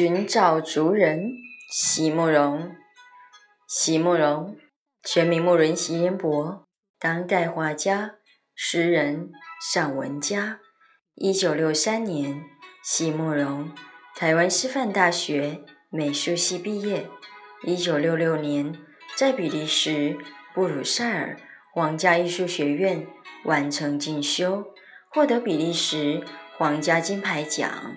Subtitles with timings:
[0.00, 1.32] 寻找族人，
[1.72, 2.70] 席慕容。
[3.66, 4.56] 席慕容，
[5.02, 6.64] 全名慕容席延博，
[7.00, 8.12] 当代画家、
[8.54, 10.60] 诗人、散文家。
[11.16, 12.44] 一九六三年，
[12.84, 13.72] 席慕容
[14.14, 17.10] 台湾师范大学美术系毕业。
[17.64, 18.78] 一九六六年，
[19.16, 20.16] 在比利时
[20.54, 21.36] 布鲁塞尔
[21.74, 23.04] 皇家艺术学院
[23.42, 24.64] 完成进修，
[25.10, 26.22] 获得比利时
[26.56, 27.96] 皇家金牌奖。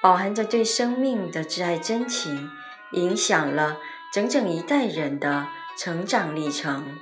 [0.00, 2.50] 饱含着对生命的挚爱真情，
[2.92, 3.78] 影响了
[4.12, 6.98] 整整一代人的成长历程。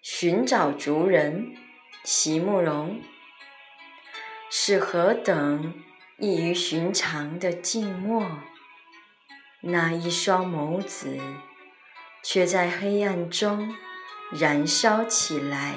[0.00, 1.56] 寻找族人，
[2.04, 3.02] 席慕容，
[4.48, 5.74] 是何等
[6.18, 8.24] 异于寻常的静默？
[9.62, 11.18] 那一双眸子，
[12.22, 13.74] 却在黑暗中
[14.30, 15.74] 燃烧起来。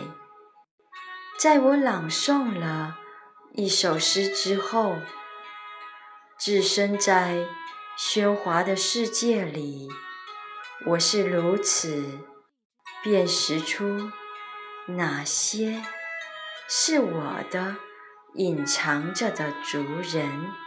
[1.39, 2.99] 在我朗诵了。
[3.55, 4.97] 一首诗之后，
[6.39, 7.45] 置身在
[7.95, 9.87] 喧哗的世界里，
[10.87, 12.19] 我是如此
[13.03, 14.11] 辨识出
[14.87, 15.83] 哪些
[16.67, 17.75] 是我的
[18.33, 20.62] 隐藏着的族人。